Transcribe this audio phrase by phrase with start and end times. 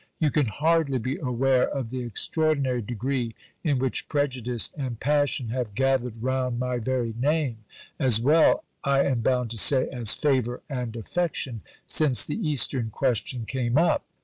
[0.17, 5.75] You can hardly be aware of the extraordinary degree in which prejudice and passion have
[5.75, 7.57] gathered round my very name
[7.99, 13.45] (as well, I am bound to say, as favour and affection) since the Eastern Question
[13.45, 14.03] came up.